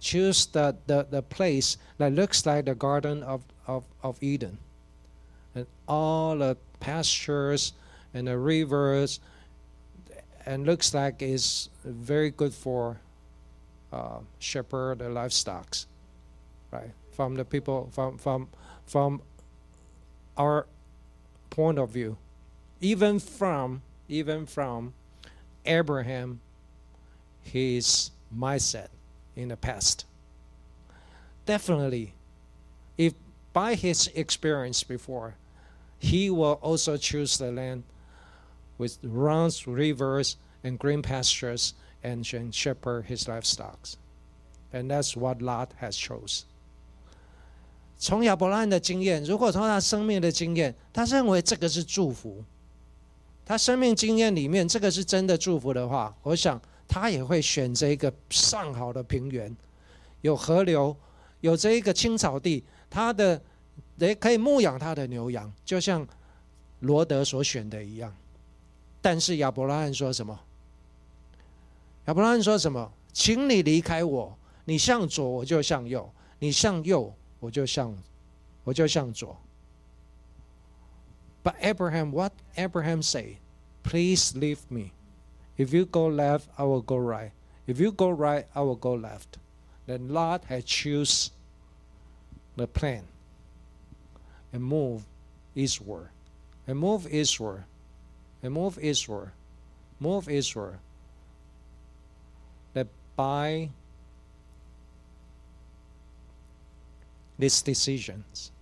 [0.00, 4.58] choose the, the, the place that looks like the garden of of, of Eden.
[5.54, 7.72] And all the pastures
[8.14, 9.20] and the rivers
[10.46, 13.00] and looks like is very good for
[13.92, 15.76] uh, shepherd the livestock,
[16.70, 16.90] right?
[17.12, 18.48] From the people from from
[18.86, 19.22] from
[20.36, 20.66] our
[21.50, 22.16] point of view,
[22.80, 24.94] even from even from
[25.67, 26.39] Abraham,
[27.41, 28.87] his mindset
[29.35, 30.05] in the past.
[31.45, 32.13] Definitely,
[32.97, 33.13] if
[33.51, 35.35] by his experience before,
[35.99, 37.83] he will also choose the land
[38.77, 43.79] with runs, rivers, and green pastures, and shepherd his livestock.
[44.71, 46.45] And that's what Lot has chose.
[47.97, 52.43] 从亚伯拉罕的经验，如果从他生命的经验，他认为这个是祝福，
[53.48, 59.56] 他生命经验里面这个是真的祝福的话，我想他也会选择一个上好的平原，
[60.20, 60.94] 有河流，
[61.40, 63.40] 有这一个青草地，他的
[63.96, 66.06] 也可以牧养他的牛羊，就像
[66.80, 68.14] 罗德所选的一样。
[69.00, 70.38] 但是亚伯拉罕说什么？
[72.04, 72.92] 亚伯拉罕说什么？
[73.14, 77.96] 请你离开我，你向左我就向右，你向右我就向
[78.64, 79.34] 我就向左。
[81.42, 83.38] But Abraham, what Abraham say?
[83.82, 84.92] Please leave me.
[85.56, 87.32] If you go left, I will go right.
[87.66, 89.38] If you go right, I will go left.
[89.86, 91.30] Then Lot had choose
[92.56, 93.04] the plan
[94.52, 95.04] and move
[95.54, 96.08] eastward,
[96.66, 97.64] and move eastward,
[98.42, 99.32] and move eastward,
[99.98, 100.78] move eastward.
[102.74, 102.86] That
[103.16, 103.70] by
[107.38, 108.52] these decisions,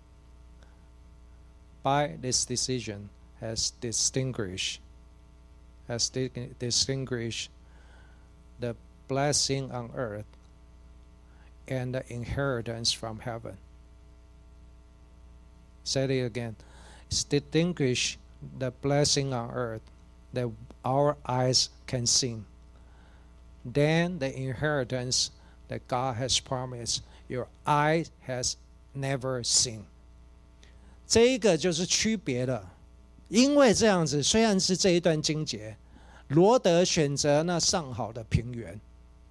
[1.87, 3.09] by this decision,
[3.39, 4.81] has distinguished,
[5.87, 6.11] has
[6.59, 7.49] distinguished
[8.59, 8.75] the
[9.07, 10.27] blessing on earth
[11.69, 13.57] and the inheritance from heaven.
[15.85, 16.57] Say it again.
[17.09, 18.19] Distinguish
[18.59, 19.83] the blessing on earth
[20.33, 20.51] that
[20.85, 22.39] our eyes can see.
[23.65, 25.31] Then the inheritance
[25.69, 28.57] that God has promised, your eye has
[28.93, 29.87] never seen.
[31.07, 32.75] 这一个就是区别了，
[33.29, 35.77] 因为这样子，虽然是这一段经节，
[36.29, 38.81] 罗德选择那上好的平原，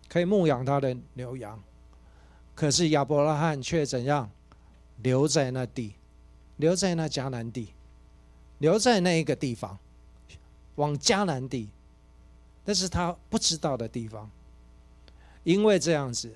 [0.07, 1.61] 可以牧养他的牛羊，
[2.53, 4.31] 可是亚伯拉罕却怎样
[5.03, 5.95] 留在那地？
[6.57, 7.73] 留在那迦南地，
[8.59, 9.77] 留在那一个地方，
[10.75, 11.69] 往迦南地，
[12.63, 14.31] 那是他不知道的地方。
[15.43, 16.33] 因为这样子，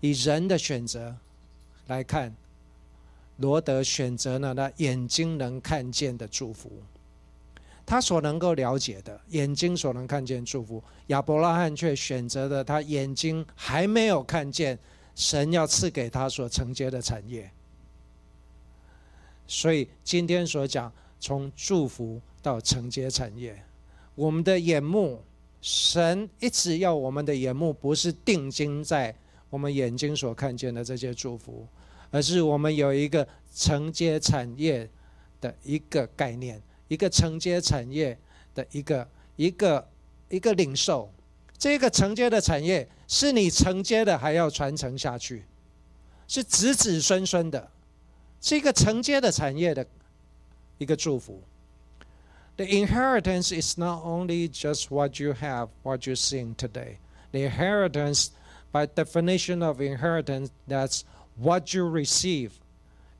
[0.00, 1.16] 以人的选择
[1.86, 2.34] 来看，
[3.36, 6.70] 罗德选择了那眼睛能看见的祝福，
[7.84, 14.78] 他所能够了解的眼睛所能看见祝福，亚伯拉罕却选择了他眼睛还没有看见。
[15.14, 17.50] 神要赐给他所承接的产业，
[19.46, 23.62] 所以今天所讲从祝福到承接产业，
[24.14, 25.22] 我们的眼目，
[25.60, 29.14] 神一直要我们的眼目不是定睛在
[29.50, 31.68] 我们眼睛所看见的这些祝福，
[32.12, 34.88] 而是我们有一个承接产业
[35.40, 38.16] 的一个概念，一个承接产业
[38.54, 39.88] 的一个一个
[40.28, 41.12] 一个领受。
[41.58, 45.44] 这个承接的产业是你承接的，还要传承下去，
[46.28, 47.70] 是子子孙孙的，
[48.40, 49.86] 是一个承接的产业的
[50.78, 51.42] 一个祝福。
[52.56, 56.98] The inheritance is not only just what you have, what you sing today.
[57.30, 58.30] The inheritance,
[58.70, 61.04] by definition of inheritance, that's
[61.37, 62.59] what you receive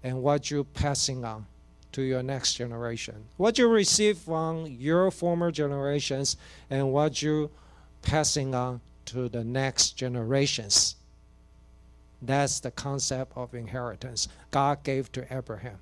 [0.03, 1.45] and what you passing on
[1.91, 3.15] to your next generation.
[3.37, 6.37] What you receive from your former generations
[6.69, 7.49] and what you
[8.01, 10.95] passing on to the next generations.
[12.21, 15.79] That's the concept of inheritance God gave to Abraham.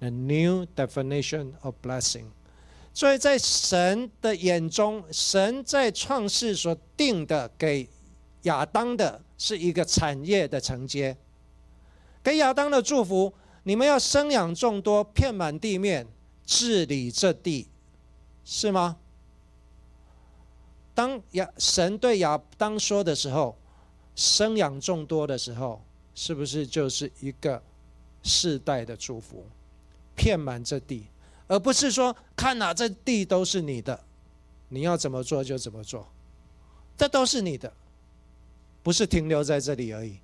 [0.00, 2.32] A new definition of blessing.
[2.92, 7.88] 所以在神的眼中，神在创世所定的给
[8.42, 11.16] 亚当的是一个产业的承接，
[12.25, 16.07] 给亚当的祝福，你们要生养众多，遍满地面，
[16.43, 17.67] 治理这地，
[18.43, 18.97] 是吗？
[20.95, 23.55] 当亚神对亚当说的时候，
[24.15, 25.79] 生养众多的时候，
[26.15, 27.61] 是不是就是一个
[28.23, 29.45] 世代的祝福，
[30.15, 31.05] 遍满这地，
[31.45, 34.03] 而不是说看哪这地都是你的，
[34.69, 36.07] 你要怎么做就怎么做，
[36.97, 37.71] 这都是你的，
[38.81, 40.17] 不是停留在这里而已。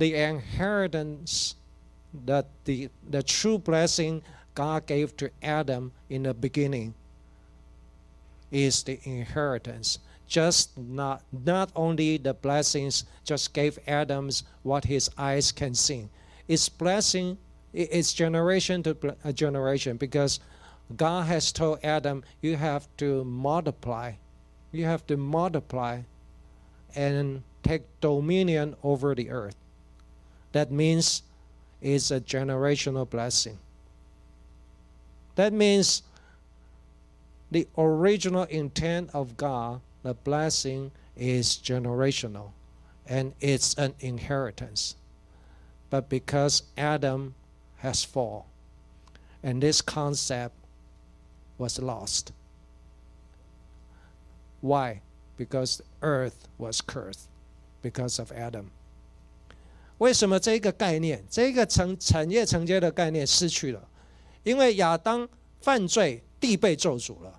[0.00, 1.56] The inheritance
[2.24, 4.22] that the the true blessing
[4.54, 6.94] God gave to Adam in the beginning
[8.50, 9.98] is the inheritance.
[10.26, 16.08] Just not not only the blessings just gave Adam's what his eyes can see.
[16.48, 17.36] It's blessing
[17.74, 20.40] it's generation to uh, generation because
[20.96, 24.12] God has told Adam you have to multiply.
[24.72, 26.00] You have to multiply
[26.96, 29.56] and take dominion over the earth.
[30.52, 31.22] That means
[31.80, 33.58] it's a generational blessing.
[35.36, 36.02] That means
[37.50, 42.50] the original intent of God, the blessing is generational
[43.06, 44.94] and it's an inheritance.
[45.90, 47.34] But because Adam
[47.78, 48.44] has fallen,
[49.42, 50.54] and this concept
[51.58, 52.32] was lost.
[54.60, 55.00] Why?
[55.36, 57.28] Because earth was cursed
[57.82, 58.70] because of Adam.
[60.00, 63.88] 为什么这个概念，这个承产业承接的概念失去了？
[64.42, 65.28] 因为亚当
[65.60, 67.38] 犯罪，地被咒诅了。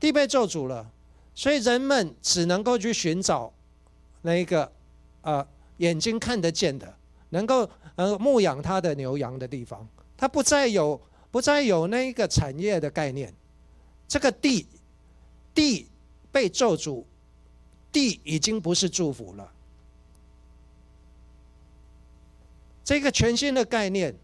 [0.00, 0.90] 地被咒诅了，
[1.34, 3.52] 所以人们只能够去寻找
[4.22, 4.70] 那一个
[5.20, 6.94] 呃眼睛看得见的，
[7.28, 9.86] 能够呃牧养他的牛羊的地方。
[10.16, 10.98] 他不再有
[11.30, 13.32] 不再有那一个产业的概念。
[14.08, 14.66] 这个地
[15.54, 15.86] 地
[16.32, 17.04] 被咒诅，
[17.92, 19.52] 地已经不是祝福了。
[22.83, 24.15] 这个全新的概念，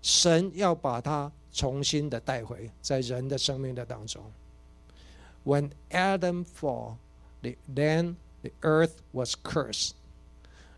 [0.00, 4.22] 神要把它重新的带回在人的生命的当中。
[5.44, 6.98] when Adam fall,
[7.42, 9.94] the, then the earth was cursed.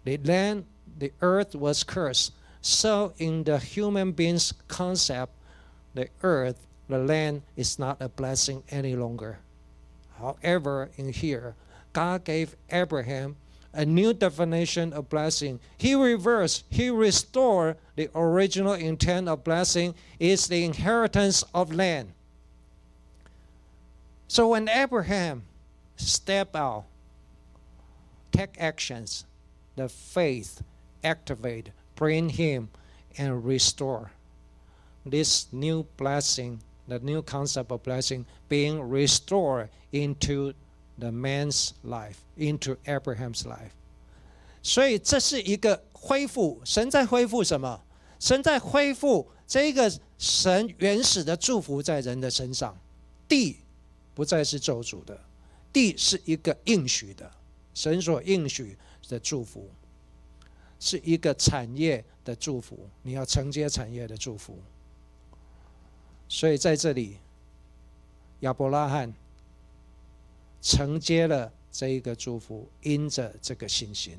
[0.05, 0.65] The land,
[0.99, 2.33] the earth was cursed.
[2.61, 5.33] So in the human being's concept,
[5.95, 9.39] the earth, the land is not a blessing any longer.
[10.19, 11.55] However, in here,
[11.93, 13.37] God gave Abraham
[13.74, 15.60] a new definition of blessing.
[15.78, 22.14] He reversed, he restored the original intent of blessing is the inheritance of land.
[24.28, 25.44] So when Abraham
[25.98, 26.86] step out,
[28.32, 29.26] take actions,
[29.76, 30.62] the faith
[31.04, 32.70] activate, bring him
[33.18, 34.12] and restore
[35.06, 40.54] this new blessing, the new concept of blessing being restored into
[41.00, 43.72] the man's life, into Abraham's life.
[44.62, 47.82] 所以这是一个恢复，神在恢复什么？
[48.20, 52.78] 神在恢复这个神原始的祝福在人的身上，
[53.28, 53.58] 地
[54.14, 55.18] 不再是咒诅的，
[55.72, 57.32] 地是一个应许的，
[57.74, 58.78] 神所应许
[59.08, 59.70] 的祝福，
[60.80, 64.60] 是一个产业的祝福，你要承接产业的祝福。
[66.28, 67.18] 所以在这里，
[68.42, 69.14] 亚伯拉罕
[70.62, 74.18] 承接了这一个祝福，因着这个信心，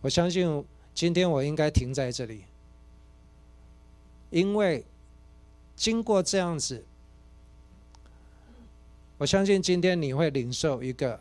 [0.00, 0.64] 我相信
[0.94, 2.44] 今天我应该停在这里，
[4.30, 4.84] 因为
[5.74, 6.84] 经过这样子。
[9.18, 11.18] 我相信今天你会领受一个，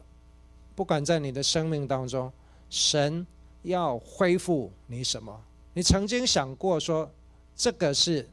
[0.75, 2.29] 不管在你的生命当中，
[2.69, 3.25] 神
[3.63, 5.41] 要恢复你什么？
[5.73, 7.09] 你曾经想过说，
[7.55, 8.27] 这个是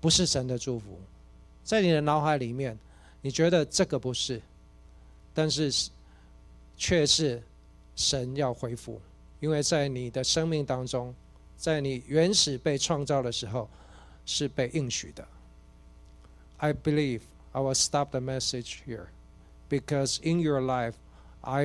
[0.00, 0.98] 不是神的祝福？
[1.62, 2.76] 在你的脑海里面，
[3.24, 4.38] 你觉得这个不是，
[5.32, 5.88] 但是
[6.76, 7.42] 却是
[7.96, 9.00] 神要恢复，
[9.40, 11.14] 因为在你的生命当中，
[11.56, 13.66] 在你原始被创造的时候，
[14.26, 15.26] 是被应许的。
[16.58, 17.22] I believe.
[17.52, 19.06] I will stop the message here
[19.70, 20.92] because in your life,
[21.40, 21.62] I